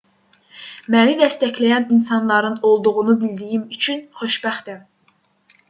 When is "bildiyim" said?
3.27-3.69